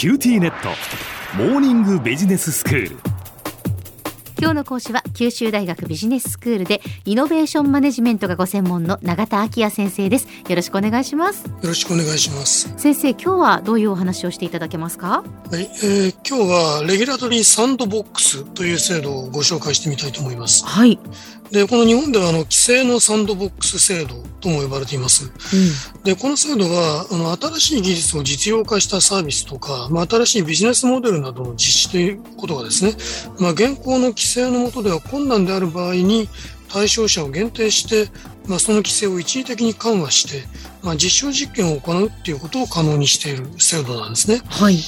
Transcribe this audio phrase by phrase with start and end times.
[0.00, 0.70] QTnet。
[1.36, 2.96] モーニングビジネススクール。
[4.38, 10.26] 今日の講師は九州大学ビジネススクールでイノベーションマネジメントがご専門の永田昭也先生です。
[10.48, 11.44] よろしくお願いします。
[11.44, 12.72] よろしくお願いします。
[12.78, 15.22] 先生今日はどういうお話をしていただけますか？
[15.50, 20.64] はい、えー、今日はレギュラトリーサンドボックスという制度をご紹介してみたいと思います。
[20.64, 20.98] はい
[21.50, 25.24] で、この日本ではあの規制のサンドボックス制度とも呼ばれています。
[25.24, 32.92] うん、で、この制度はあの新しい技術を実用化したサービスとか、まあ、新しいビジネスモデルなどの実施ということがですね、
[33.40, 36.28] まあ、現行の規制の下では困難である場合に
[36.72, 38.10] 対象者を限定して、
[38.46, 40.46] まあ、その規制を一時的に緩和して、
[40.82, 44.40] まあ、実証実験を行うっていうことを可能にしている制度なんですね。
[44.48, 44.78] はい。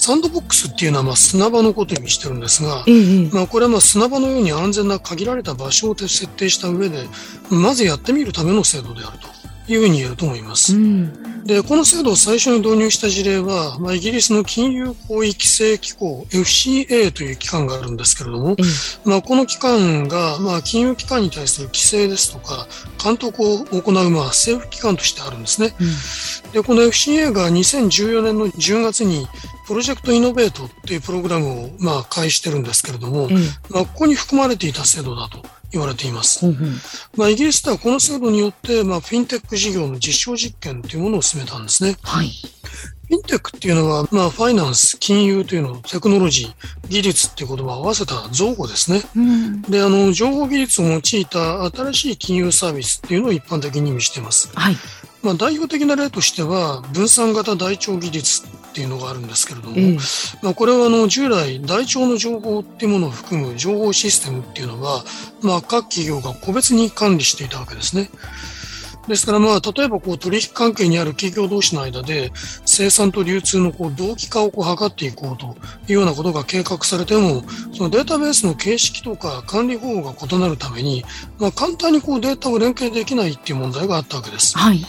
[0.00, 7.04] サンドボックスっていうのはまあ砂場のことを意味してるんですが、ええ、まあこれはまあ砂場のように安全な限られた場所を設定した上で、
[7.50, 9.28] まずやってみるための制度であると
[9.72, 10.76] いうふうに言えると思います。
[10.76, 18.56] うん、で、この制度を最初に導入した事例は、まあ、イギリスの金融行為規制機構 FCA という機関があるんですけれども、
[19.04, 22.66] まあ、この機関が、まあ、金融機関に対する規制ですとか、
[23.02, 25.72] 監督を行う、まあ、政府機関としてあるんですね。
[25.80, 29.26] うん、で、この FCA が2014年の10月に
[29.66, 33.34] プロジェクトイノベートっていうプログラムをまあ開始してるんですけれども、うん、
[33.70, 36.46] まあ、ここに含まれていた制度だと言われています。
[36.46, 36.76] うんうん、
[37.16, 41.96] まあ、イギリスではこの制度によって、まあ、フィンテック事業の実証実験というものを進めたんですね。
[42.02, 42.30] はい。
[43.10, 49.02] フィンテックっていうのは、まあ、ファイナンス、金融というのテクノロジー、技術っていう言葉を合わせた造語ですね。
[49.16, 54.48] うん、で、あの、情報技術を用いた新しい金融サービスっていうのを一般的に意味しています。
[54.54, 54.76] はい。
[55.22, 59.98] まあ、代表的な例としては、分散型台帳技術っていうのがあるんですけれども、うん、
[60.42, 65.04] まあ、これはあの従来台帳の情報っていうものを含む情報システムっていうのは、
[65.42, 68.10] まあ、各企業が個別に管理していたわけですね。
[69.08, 72.30] ですからまあ、例えばこう取引関係にある企業同士の間で
[72.64, 75.56] 生産と流通のこう同期化をこう図っていこうと
[75.88, 81.04] いうようなことが計画されても、そのデータベースの形式とか管理方法が異なるために、
[81.38, 84.56] まあ、簡単にこうデータを連携できないっていう問題があったわけです。
[84.56, 84.84] はい。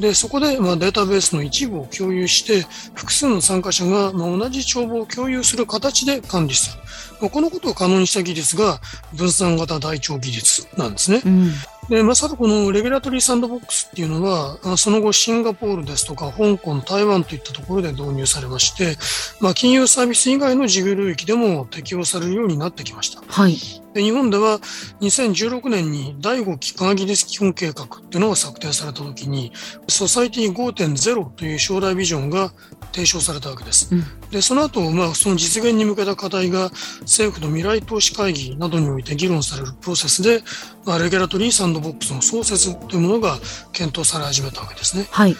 [0.00, 6.79] で、そこで、まあ、データベースの一部を共有して、複数の参加者が、まあ、同じ帳簿を共有する形で管理する。
[7.20, 8.80] まあ、このことを可能にした技術が、
[9.14, 11.22] 分散型台帳技術なんですね。
[11.24, 11.52] うん
[11.90, 18.96] で、まさかこのレギュラトリーサンドボックスっていうのは、その後シンガポールですとか香港、台湾といったところで導入されまして、
[19.40, 23.20] まあ、金融サービス以外の事業領域でも適用されるようになってきました。
[23.26, 23.56] はい。
[23.92, 24.60] で日本では
[25.00, 29.52] 2016年に第5期科学技術基本計画っていうのが策定されたときに、
[29.88, 32.52] ソサイティ5.0という将来ビジョンが
[32.92, 33.92] 提唱されたわけです。
[33.92, 36.70] うん、で、その後、まあ、その実現に向けた課題が
[37.00, 40.42] 政府の未来投資会議などにおいて議論されるプロセスで、
[40.84, 43.38] まあ、レギュラトリーサンドボックスの創設というものが
[43.72, 45.06] 検討され始めたわけですね。
[45.10, 45.36] はい。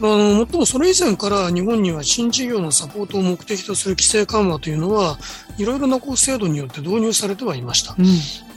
[0.00, 5.18] あの、もっともそれ以前から日本には新事業のサポートを目的とする規制緩和というのは、
[5.58, 7.96] いろいろなこう制度によって導入されてはいました。
[7.98, 8.14] うん、まあ、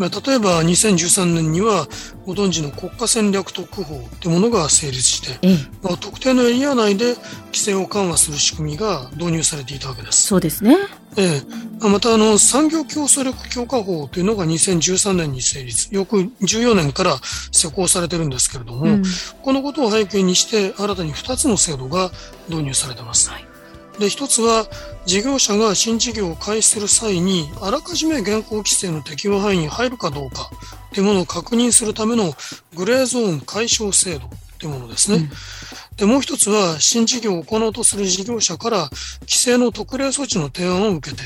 [0.10, 1.88] 例えば2013年には、
[2.26, 7.16] ご存知の国家戦略特区法というものが成立して、うん、まあ、特定のエリア内で
[7.48, 10.28] 規制を緩和する仕組みが導入されていたわけです。
[10.28, 10.78] そうですね。
[11.18, 11.42] え
[11.84, 17.18] え、またあの産業競争力強化法というのが2013年に成立、翌14年から
[17.52, 19.04] 施行されてるんですけれども、うん、
[19.42, 22.12] このことを背景にして新たに2つの制度が
[22.48, 23.30] 導入されています。
[23.30, 23.46] はい、
[24.02, 24.66] で、1つは
[25.06, 30.50] 事業者が新事業を開始する際にあらかじめ現行規制の適用範囲に入るかどうか
[30.92, 32.34] というものを確認するための
[32.76, 35.18] グレーゾーン解消制度というものですね。
[35.18, 35.30] うん
[35.98, 38.90] で、もう一つは、新事業を行おうとする事業者から、
[39.22, 41.24] 規制の特例措置の提案を受けて、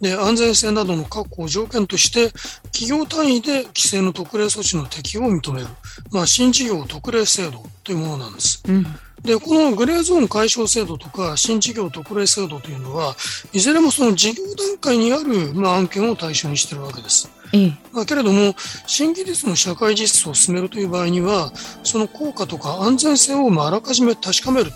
[0.00, 2.30] で、安全性などの確保を条件として、
[2.70, 5.66] 企業単位で規制の特例措置の適用を認める、
[6.12, 8.62] まあ、新事業特例制度というものなんです。
[8.68, 8.86] うん
[9.24, 13.16] で、このグレーゾーン解消制度とか新事業特例制度というのは、
[13.52, 17.30] いずれもその事業段階にある、まあ、案件を対象にしているわけです。
[17.54, 18.54] ええ、まあ、けれども、
[18.86, 21.52] 新技術の社会実装を進めるという場合には、
[21.84, 24.70] その効果とか安全性をまああらかじめ確かめる、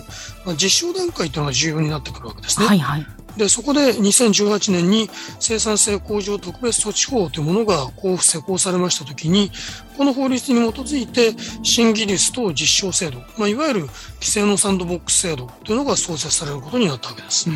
[0.46, 2.66] まあ、実証段階というのが重要になってくるわけですね。
[2.66, 5.08] はいはいで、そこで2018年に
[5.38, 9.52] 生産性向上特別措置法というものが交付施行されましたときに、
[9.96, 13.80] この法律に基づいて新技術等実証制度、まあ、いわゆる
[14.20, 17.48] 規制のサンドボックス制度というのが創設されることになったわけです。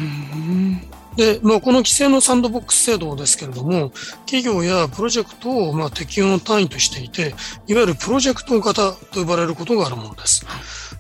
[1.17, 3.91] で、まあ、この規制のサンドボックス制度ですけれども、
[4.27, 7.35] 企業やプロジェクトをまあ適用の単位としていて、
[7.67, 10.47] いわゆるプロジェクト型と呼ばれることがあるものです。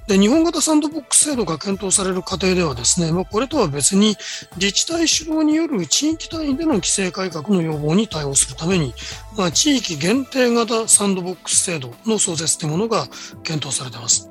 [0.08, 4.16] で、日本型サンドボックス制度が検討される過程ではですね、まあ、これとは別に
[4.56, 8.94] 自治体主導による地域単位での規制改革の要望に対応するために、
[9.38, 13.06] まあ、地域限定型サンドボックス制度の創設というものが
[13.44, 14.28] 検討されています。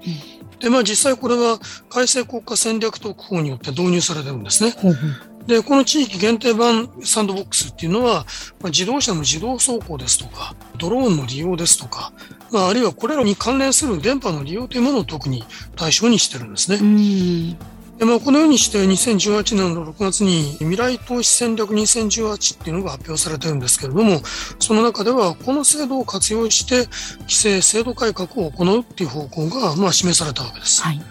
[0.60, 4.76] で、まあ実際これは改正国家戦略特法によって導入されているんですね。
[5.48, 8.26] で、この地域限定版サンドボックスっていうのは、
[8.62, 12.14] まあ、自動車の自動走行ですとか、ドローンの利用ですとか、
[12.52, 15.44] まあ、あるいはこれらに関連する電波の利用というものを特に
[15.76, 17.58] 対象にしてるんですね。
[17.98, 24.22] でまあ、このようにして2018年の6月に未来投資戦略2018っていうのが発表されてるんですけれども、
[24.58, 26.88] その中ではこの制度を活用して
[27.22, 30.82] 規制制度改革を行うっていう方向がまあ示されたわけです。
[30.82, 31.02] はい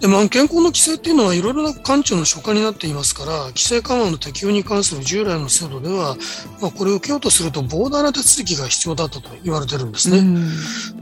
[0.00, 6.16] で、まあ、健康の規制っていうのはいろいろな官庁の所管になっていますから、規制緩和の適用に関する従来の制度では、
[6.60, 10.18] まあ、これを受けようとすると膨大な手続きが必要だったと言われてるんですね。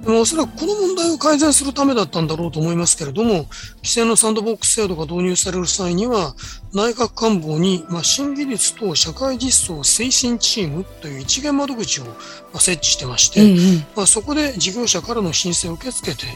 [0.05, 3.46] でもおそらくこの問題を改善するためだったんだろうと思いますけれども、
[3.76, 6.35] 規制のサンドボックス制度が導入される際には、
[6.73, 12.12] 内閣官房に、まあ、新技術と社会実装推進チームという一元窓口を、ま
[12.55, 16.26] あ、設置してまして、まあ、そこで事業者からの申請を受け付けて、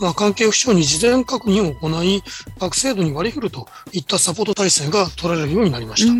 [0.00, 2.22] まあ、関係府省に事前確認を行い、り、
[2.58, 6.12] 学生度に割り振るといったサポート体制が取られるようになりました。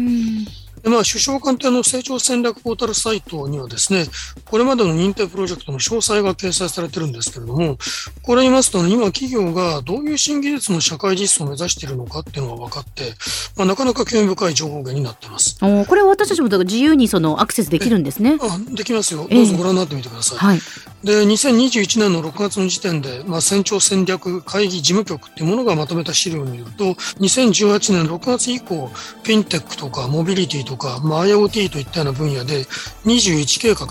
[0.88, 4.06] でまあ、首相官邸の成長戦略ポータルサイトにはですね、
[4.46, 7.76] これまでの認定プロジェクトの詳細が掲載されてるんですけれども、
[8.22, 13.12] これ見ますと、ね、今企業がどういう新技術の社会実装を目指しているのかっていうのが分かって、
[13.56, 15.58] まあ、なかなか興味深い情報源になっています。
[15.60, 18.38] おこれは私たちも自由にそのアクセスできるんですね。
[18.40, 19.28] あできますよ。
[19.30, 20.38] どうぞご覧になってみてください。
[20.38, 20.60] えーはい、
[21.04, 26.84] で、2021年の6月の時点で、まあ、船長戦略会議事務局っていうものがまとめた資料によると、
[27.20, 32.64] 2018年6月以降、フィンテックとかモビリティとか、まあ、IoT といったような分野で
[33.04, 33.86] 21計画、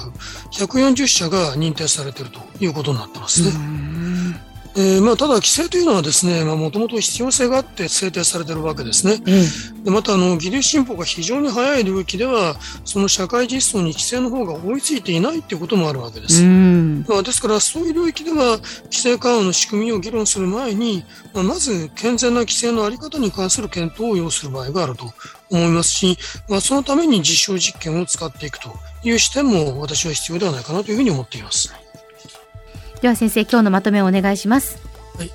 [0.51, 3.86] 140社が認定されているということになってますね。
[4.75, 9.13] えー、まあ、ただ規制というのはですね、まあ、もともと必要性があって制定されているわけですね。
[9.13, 16.43] うん、でまた、あの、技術進歩が非常に早い領域では、その社会実装に規制の方が追いついていないということもあるわけです。
[16.43, 21.03] まあ、ですから、そういう領域では、規制緩和の仕組みを議論する前に、
[21.33, 25.13] まあ、まず健全な規制のあり方に関する検討を要する場合があると
[25.49, 26.17] 思いますし、
[26.49, 28.71] まあ、そのために実証実験を使っていくと
[29.03, 31.73] いう視点も私は必要ではないかなというふうに思っています。
[33.01, 35.31] では先生今日のまとめをお願いしますはい、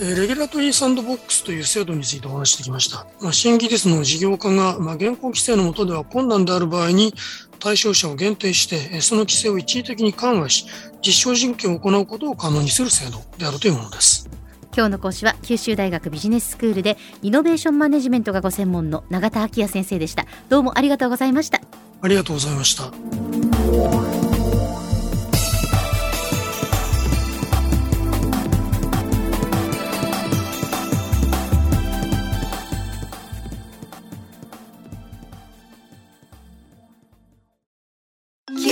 [0.00, 3.06] えー、レギュラトリーサンドボックスという制度についてお話してきました。
[3.20, 7.12] まあ、新技術の事業化が、まあ、現行規制の下では困難である場合に、
[7.58, 10.66] 対象者を限定して、その規制を一時的に緩和し、
[11.04, 14.26] 実証実験を行うことを可能にする制度であるというものです。
[14.74, 20.26] 今日の講師は九州大学ビジネススクールでイノベーションマネジメントがご専門の永田昭也先生でした。
[20.48, 21.60] どうもありがとうございました。
[22.02, 24.25] ありがとうございました。